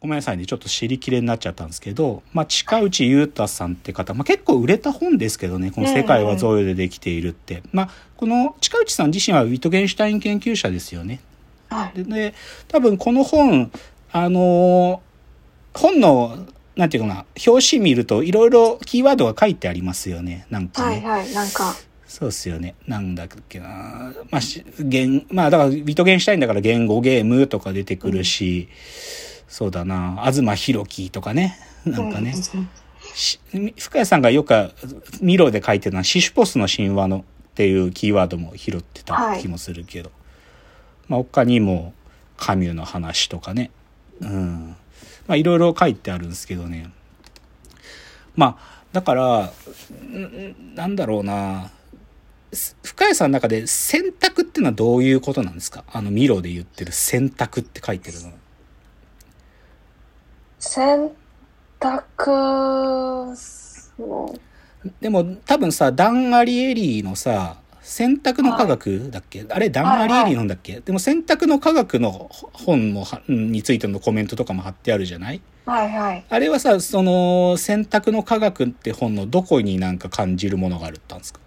[0.00, 11.20] ごめんなさいねちょっと知りきれになっちゃったんですけど、まあ、近内裕太さんって方、まあ、結構売れた本ですけどねこの「世界は贈与でできている」って、まあ、この近内さん自身はウィトゲンシュタイン研究者ですよね。
[11.68, 11.98] はい。
[11.98, 12.34] でで
[12.68, 13.70] 多分この本
[14.12, 15.06] あのー
[15.76, 20.96] 本のなんていうかな表紙見るといろいろキーワードが書いてありますよねなんかね。
[20.96, 21.32] はいはい。
[21.32, 21.74] なんか、
[22.06, 22.74] そうっすよね。
[22.86, 24.12] なんだっけな。
[24.30, 24.40] まあ、
[25.30, 28.68] まあ、だから、ビトゲンシュタインだから言語ゲームとか出てくるし、
[29.48, 30.20] そうだな。
[30.32, 31.58] 東博樹とかね。
[31.84, 32.34] なんかね。
[33.14, 34.72] し深谷さんがよく
[35.20, 37.22] ミロで書いてるのはシシュポスの神話のっ
[37.54, 40.10] ていうキーワードも拾ってた気もするけど、
[41.08, 41.94] まあ他にも
[42.36, 43.70] カミュの話とかね。
[44.20, 44.76] うん。
[45.26, 46.90] まあいろいろ書いてあるんですけどね。
[48.34, 49.52] まあだから
[50.02, 51.70] んなんだろうな。
[52.52, 55.84] す深谷さんの中で選択っていうのはどういうことなんですか？
[55.92, 58.34] あのミロで言ってる選択って書いてるの選
[61.78, 64.34] 択、そ
[64.84, 64.90] う。
[65.00, 75.40] でも多分さダン・アリエリーのさ選択の科学だっけ、あれダン・アリエリーなんだっけ、でも選択の科学の本もはについてのコメントとかも貼ってあるじゃない？
[75.66, 76.24] はいはい。
[76.28, 81.40] あれはさその選択の科学って本のどこになんか感じるものがあるったんですか？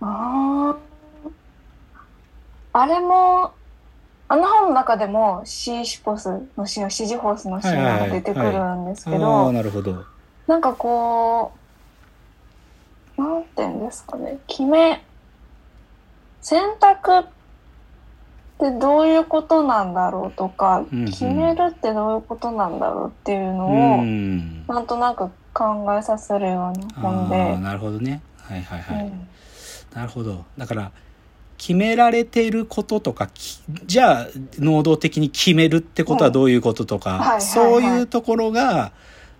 [0.00, 0.78] ああ。
[2.74, 3.52] あれも、
[4.32, 10.06] あの本の中でもシーシュポスのシーン、シジフォースのシーンが出てくるんですけああど、なるほど。
[10.46, 11.52] なんかこ
[13.18, 15.04] う、なんて言うんですかね、決め、
[16.40, 17.22] 選択っ
[18.58, 21.04] てどういうことなんだろうとか、うんうん。
[21.08, 24.66] 決めるってどういうことなんだろうっていううのを、ん。
[24.66, 27.58] なんとなく考えさせるような本で。
[27.58, 28.22] なるほどね。
[28.38, 29.28] はいはいはい、うん。
[29.94, 30.46] なるほど。
[30.56, 30.90] だから
[31.62, 38.90] 決められていることとかきじゃあ能動的に決めるってことはどういうこととか、そういうところが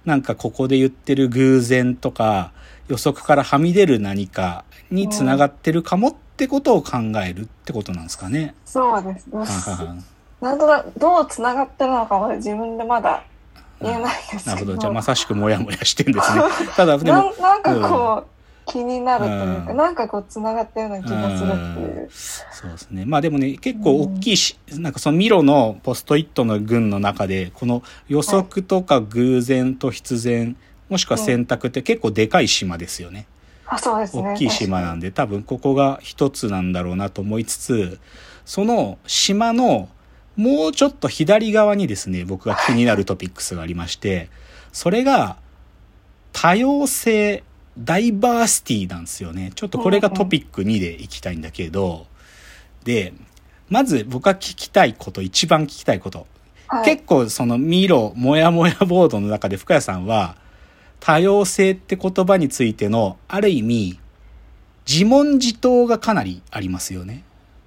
[0.04, 2.52] なんかここで言ってる偶然とか
[2.86, 8.54] 予測からはみ出る何かにつながってるかもってことを考えるってことなんですかね。
[8.64, 9.28] そうです。
[9.32, 9.96] ははは
[10.40, 13.24] なんとなくどうつながってるのかは自分でまだ
[13.80, 14.50] 言えないですけど。
[14.50, 16.42] なるほどじゃあまさしくモヤモヤしてんですね。
[16.76, 18.31] ただで なもんなんかこう、
[18.66, 22.08] 気になるというか、うんなんかこうつながってるような気がするっていう。
[22.10, 23.04] そうですね。
[23.04, 30.56] まあでもね、結構大きいし、なんかそのミロのポストイットの群の中で、この予測とか偶然と必然、
[30.88, 33.26] もしくは選択って結構でかい島ですよね。
[33.66, 34.22] あ、そうですね。
[34.22, 37.98] 大きい島なんで、多分ここが一つなんだろうなと思いつつ、
[38.44, 39.88] その島の
[40.36, 44.28] もうちょっと左側にですね、僕が気になるトピックスがありまして、
[44.72, 45.36] それが
[46.32, 47.44] 多様性、
[47.78, 49.52] ダイバーシティなんですよね。
[49.54, 52.06] ちょっとこれがトピック2でいきたいんだけど、
[52.84, 53.14] で、
[53.68, 56.26] まず僕が聞きたいこと、一番聞きたいこと。
[56.68, 60.36] はい、結構そのミロ、もやもやボードの中で深谷さんは、
[61.00, 63.98] 多様性って言葉についての、ある意味、
[64.88, 67.24] 自問自答がかなりありますよね。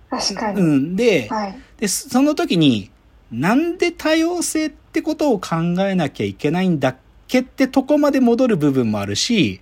[0.09, 0.61] 確かに。
[0.61, 0.95] うん。
[0.95, 1.59] で、はい。
[1.77, 2.91] で、その時に、
[3.31, 6.95] なんで多様性ってことを考えなきゃいけないんだっ
[7.27, 9.61] けってとこまで戻る部分もあるし、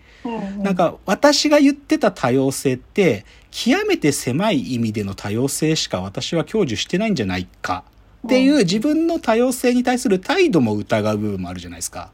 [0.59, 7.83] なんか私が言ってた多様性って、極めて狭い意味での多様性しか私は享受してないんじゃないか。
[8.25, 12.09] っていう自分の多様性に対する態度も疑う部分もあるじゃないですか。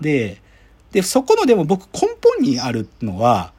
[0.00, 0.40] で、
[0.90, 3.52] で、そこのでも僕根本にあるのは、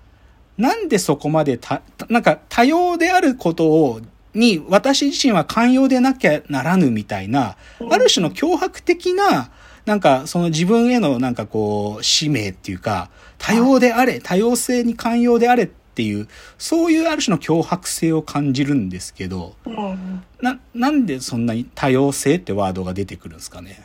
[0.57, 4.01] なんでそこまでた、なんか多様であることを、
[4.33, 7.55] に私自身は寛容でなきゃならぬみたいな、
[7.89, 9.51] ある種の脅迫的な、
[9.85, 16.27] なんかその自分へのなんかこう使命っていうか、多様であれ、多様性に寛容であれっていう、
[16.57, 19.73] そういうある種の脅迫性を感じるんですけど、に。
[19.73, 20.23] うんうん。
[20.41, 23.83] な、なんでそんなに多様性ってワードが出てくるんですかね？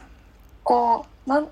[0.63, 1.51] こう、なんて、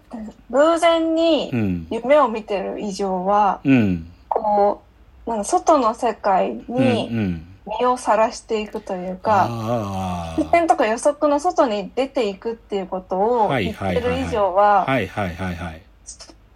[0.50, 1.86] 偶然にうん。
[1.90, 4.10] 夢を見てる以上は、うん。
[4.28, 4.82] こ
[5.26, 6.76] う、なんか外の世界うん。
[6.76, 7.46] うにん。
[7.80, 14.52] 身をさらしていくというか、あ視点とか予測の外に出ていくっていうことをはい言っはいはいはいてる以上あ。
[14.52, 15.82] は、はいはいはいはい。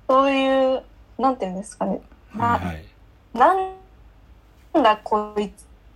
[0.09, 0.83] そういう、
[1.19, 2.01] なんていうんですかね、
[2.39, 2.85] はいはい。
[3.35, 5.51] なんだこい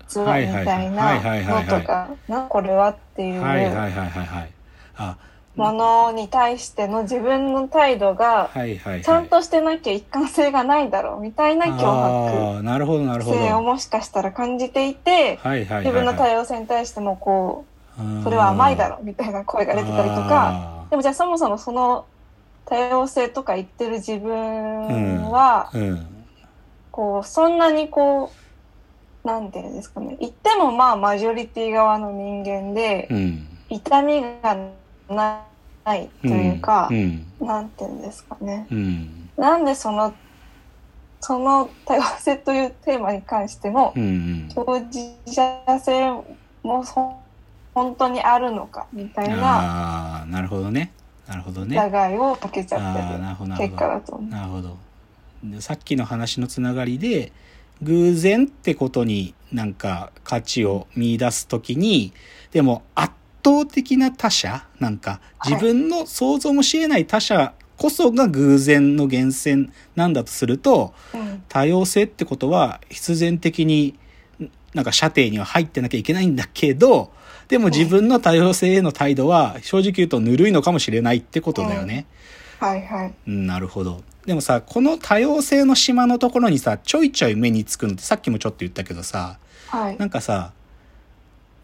[0.08, 4.50] つははいはいみたいはいはいなはいのとか、なんこれはっていはいはいうはいはいはい。
[4.96, 5.16] あ、
[5.56, 8.50] ものに対しての自分の態度が。
[9.02, 13.36] ちゃんとしてなきゃ一貫性がないだろうみたいな脅迫ああ、なるほどなるほど。
[13.36, 15.38] 性をもしかしたら感じていて。
[15.44, 17.64] 自分の多様性に対してもこ
[17.98, 22.04] う、それは甘いだろうみたいな声が出てたりとか、でもじゃあそもそもその
[22.66, 25.70] 多様性とか言ってる自分は。
[26.90, 28.32] こう、そんなにこ
[29.24, 30.16] う、なんていうんですかね。
[30.20, 33.46] 言ってもまあマジョリティ側の人間で、うん。
[33.68, 34.56] 痛みが
[35.08, 35.42] な
[35.84, 37.26] ないというか、うん。
[37.40, 38.66] なんていうんですかね。
[38.70, 39.30] うん。
[39.36, 40.14] なんでその、
[41.20, 44.48] その多様性というテーマに関してもう、ん。
[44.54, 46.10] 当事者性
[46.62, 47.16] もそ
[47.74, 49.36] 本当にあるのかみたいな
[50.20, 50.92] ああ、なるほどね。
[51.26, 51.78] なるほどね。
[51.78, 53.88] あ疑いをかけちゃってなる結果。
[53.88, 54.30] だと思う。
[54.30, 54.76] なるほど。
[55.42, 57.32] でさっきの話のつながりで、
[57.82, 62.12] 偶然ってことになんか価値を見出すときに、
[62.52, 63.12] でも圧
[63.44, 73.96] 倒的な他者なんか自分の想像もし得ない他者こそが偶然の源泉なんだとすると、うん多様性ってことは必然的に
[74.72, 77.12] なんか射程には入ってなきゃいけないんだけど、
[77.46, 82.06] でも自分の多様性への態度は正直言うとぬるいのかもしれないってことだよね。
[82.58, 83.14] はいはい。
[83.26, 84.02] うん、なるほど。
[84.26, 89.38] でもさ、この多様性の島のところにさ、ちょいちょい目につくのってさっきもちょっと言ったけどさ、
[89.68, 89.98] はい。
[89.98, 90.52] なんかさ、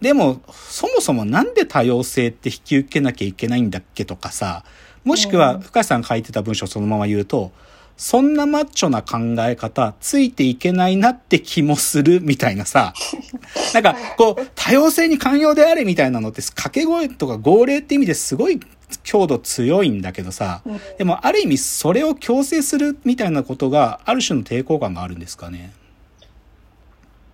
[0.01, 4.65] でも、そもそもなんで多様性って引き受けなきゃいけないんだっけとかさ、
[5.05, 7.53] もしくはうん深谷さん書いてた文章そのまま言うと、
[8.01, 12.95] そんなマッチョな考え方、ついていけないなって気もするみたいなさ、
[13.75, 18.59] なんか、こう、多様性に寛容であれみたいなのって、掛け声とか号令って意味ですごい
[19.03, 25.75] 強度強いんだけどさ、うんでもある意味それを強制するみたいなことが、ある種の抵抗感があるんですかね。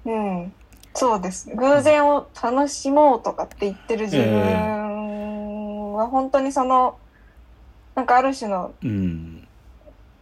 [0.05, 0.53] うん。
[0.97, 1.49] そうです。
[1.55, 6.97] 偶然を楽しもうとかって言ってる自分は本当にその、
[7.95, 9.47] なんかある種のうん。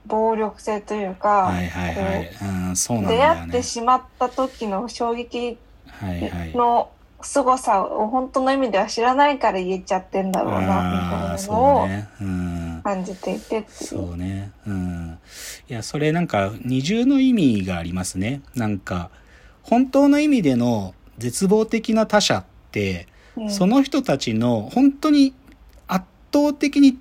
[0.06, 2.31] 暴力性というか、はいはいはい。
[2.69, 3.23] うん、そうなんだ出。
[3.23, 5.59] 会ってしまった時の衝撃。
[6.55, 6.91] の
[7.23, 10.70] 凄さを本当の意味では知らないから言えちゃってんだろうな、みあ
[11.11, 12.09] たあ、いなそのをうね。
[12.20, 12.81] うん。
[12.82, 13.65] 感じていて。
[13.70, 14.50] そうね。
[14.67, 15.19] うん。
[15.69, 18.43] いや、それなんか二重の意味がありますね。
[18.55, 19.11] なんか、
[19.65, 23.51] 本当の意味での絶望的な他者って、うん。
[23.51, 25.35] その人たちの本当に
[25.87, 26.99] 圧倒的に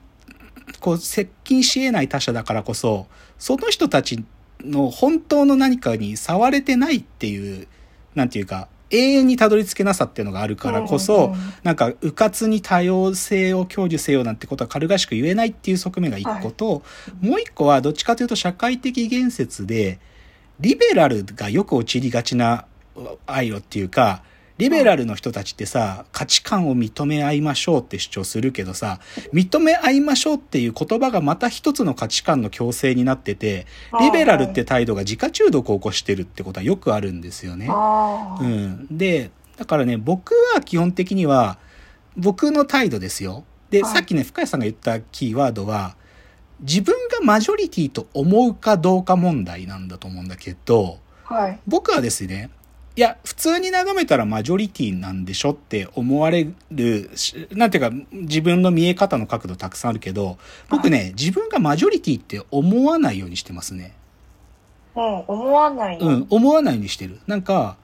[0.80, 3.08] こう接近し得ない他者だからこそ、
[3.38, 4.24] その人たち
[4.64, 7.68] の本当の何かに触れてないっていう、
[8.16, 11.40] なんていうか、永遠にたどり着けなさっていうのがあるからこそ、うんうんうん。
[11.64, 16.84] なんか、うかつに多様性を享受せよなんてことは軽々しく言えないっていう側面が一個と、
[17.20, 20.00] もう一個はどっちかというと社会的言説で、
[20.60, 22.66] リベラルがよく陥りがちな
[23.26, 24.24] 愛路っていうか、
[24.58, 29.00] リベラルの人たちってさ、価値観を認め合いましょうって主張するけどさ、
[29.34, 33.66] 認め合いましょうっていう言葉がまた一つの価値観の強制になってて、
[34.00, 37.68] リベラルって態度が自家中毒を起こしてるってことはよくあるんですよね。
[37.68, 38.88] うん。
[38.92, 41.58] で、だからね、僕は基本的には、
[42.16, 43.44] 僕の態度ですよ。
[43.72, 45.96] で、はいさっきね、深谷さんが言ったキーワードは、
[46.64, 51.60] 自分がマジョリティと思うかどうか問題なんだと思うんだけど、はい。
[51.68, 52.50] 僕はですね、
[52.96, 60.38] いや、普通に眺めたらマジョリティなんでしょって思われるし、なんていうか、自分の見え方の角度たくさんあるけど、
[60.70, 63.94] 僕ね、自分がマジョリティって思わないようにしてますね。
[64.96, 66.08] うん、思わないよ。
[66.08, 67.20] うん、思わないようにしてる。
[67.28, 67.78] なんか、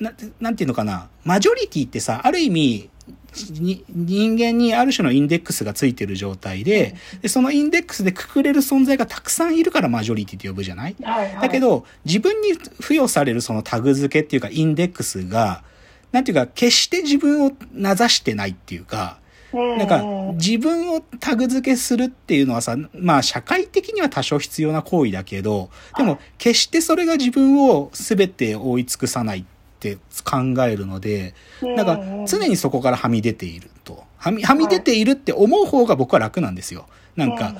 [0.00, 1.08] ななんていうのかな。
[1.24, 2.90] マジョリティってさ、ある意味、に
[3.32, 10.96] 人間にある種のインデックスがついてる状態で、で、そのインデックスでくくれる存在がたくさんいるからマジョリティって呼ぶじゃない？
[11.02, 11.42] はいはい。
[11.42, 15.64] だけど、自分に付与されるそのタグ付けっていうか、インデックスが、
[16.12, 19.18] なんていうか、決して自分を名指してないっていうか、
[19.54, 20.02] うん、なんか、
[20.34, 29.44] 自分をタグ付けするっていうのはさ、まあ社会的には多少必要な行為だけど、でも決してそれが自分を全て覆い尽くさないっ
[29.82, 34.04] て考えるので、なんか常にそこからはみ出ていると。
[34.16, 36.86] はみ、はみ出ているって思う方が僕は楽なんですよ。
[37.16, 37.56] なんか、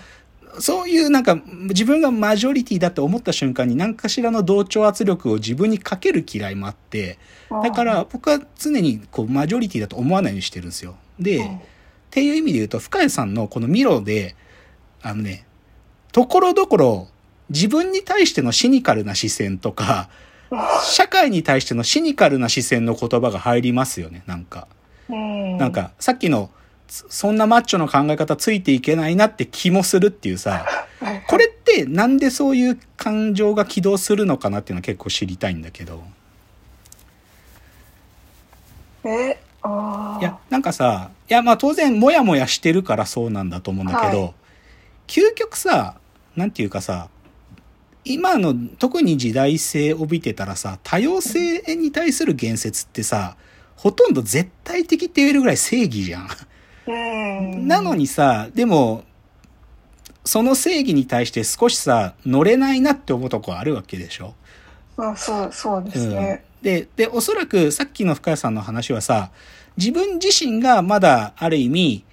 [0.61, 7.19] そういうなんか自分がマジョリティだと思った瞬間に何かしらの同調圧力を自分にかける嫌いもあって、
[7.63, 10.95] だから僕は常にこうマジョリティだと思わないようにしてるんですよ。
[11.19, 11.61] で、うん
[12.13, 14.37] っていう意味で言うと、深谷さんのこのミロで、
[15.01, 15.47] あのね、
[16.13, 17.09] ところどころ
[17.49, 20.11] 自分に対してのシニカルな視線とか、
[20.83, 24.67] 社会に対してのシニカルな視線の言葉が入りますよね、なんか。
[25.09, 26.51] うん、なんか、さっきの、
[26.89, 30.67] そそんなマッチョの考え方ついていけないなって気もするっていうさ、
[31.01, 36.03] はい、これってなんでそういう感情が起動するのかなっていうのは結構知りたいんだけど。
[39.05, 40.19] え、ああ。
[40.21, 44.35] いや、なんかさ、いや、まあ当然、もやもやしてるからそうなんだと思うんだけど、はい
[45.07, 45.97] 究極さ、
[46.37, 47.11] なんていうかさ、
[48.05, 53.37] 今の特に時代性を帯びてたらさ、多様性に対する言説ってさ、
[53.77, 56.29] ほとんど絶対的って言えるぐらい正義じゃん。
[56.87, 57.69] うん。
[57.69, 59.05] なのにさ、でも、
[60.25, 64.35] その正義に対して少しさ、乗れないなって思うとこあるわけでしょ？
[64.97, 66.45] あそう、そうですね。
[66.61, 69.31] うん、で、で、おそらくさっきの深谷さんの話はさ、
[69.77, 72.12] 自分自身がまだある意味、ま、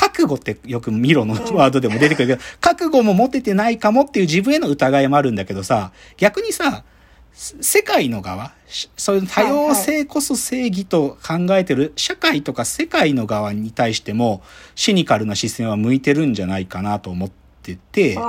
[0.00, 6.84] 覚悟ってよくミロのワードでも出てくるけど、覚悟も持ててないかもっていう自分への疑いもあるんだけどさ、逆にさ、
[7.32, 8.52] 世界の側、
[8.96, 14.42] そういう多様性こそ正義と考えてる社会とか世界の側に対しても
[14.76, 17.30] シニカルな視線は向いてるんじゃないかなと思っ
[17.62, 18.20] てて、な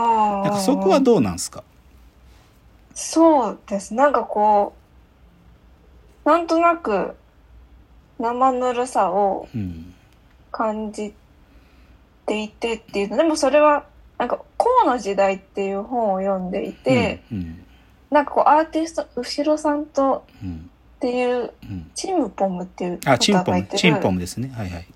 [0.42, 1.64] んかそこはどうなんすか？
[2.96, 3.94] そうです。
[3.94, 4.74] なんかこ
[6.26, 7.16] う、なんとなく
[8.18, 9.94] 生ぬるさをうん。
[10.52, 11.14] 感じ
[12.30, 13.18] ていてっていうの。
[13.18, 13.86] でもそれは、
[14.20, 17.66] なんか、河の時代っていう本を読んでいて、うん、
[18.12, 21.92] なんかこうアーティスト、後ろさんとうん、っていう、うん。
[21.96, 24.50] チンムポムっていう方がいてるチンポムですね。
[24.56, 24.88] はいはい。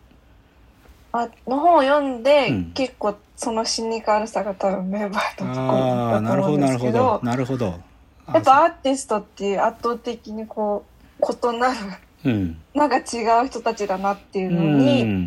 [1.16, 7.66] あの本を読んで、うん結構そのシニカルさが多分芽生えたところああ、なるほど、だと思うんでなるほどすけど。、なるほど。
[7.66, 10.86] やっぱアーティストっていう圧倒的にこ
[11.20, 11.78] う異なる
[12.26, 12.58] うん。
[12.74, 14.78] なんか違う人たちだなっていうのうん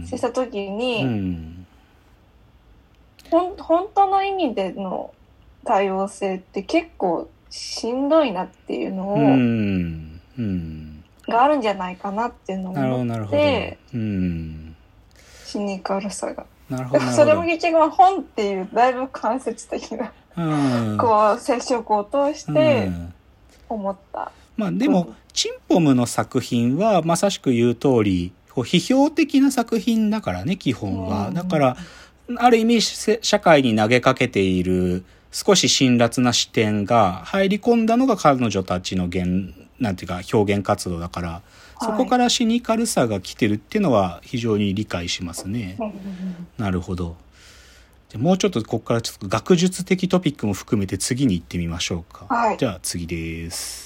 [0.03, 1.56] に接した時に、うん。
[3.31, 5.13] ほん本当の意味での
[5.65, 10.21] 多様性って結構しんどいなっていうのを、うん。
[10.39, 11.05] うん。
[11.29, 13.79] があるんじゃないかなっていうのを思って。
[13.95, 14.77] うん。
[15.45, 16.47] シニカルさが。
[16.69, 20.43] なるほど、それもほ結局本っていうだいぶ間接的な、ど。
[20.43, 20.99] うん。
[20.99, 23.15] こう接触を通しうてん
[23.69, 24.33] 思った。
[24.57, 31.29] まあでも、チンポムの作品はまさしく言う通り、こう批評的な作品だからね、基本は。
[31.29, 31.77] うんだから、
[32.37, 39.27] ある意味せ社会に投げかけている少し辛辣な視点が入り込んだのが彼女たちの原、
[39.79, 41.43] なんていうか表現活動だから、
[41.81, 45.77] そこからシニカルさが来てるっていうのは非常に理解しますね。
[46.57, 47.17] なるほど。
[48.09, 52.27] じゃあもうちょっとここからちょっと学術的トピックも含めて次に行ってみましょうか。
[52.35, 53.86] はいじゃあ次です。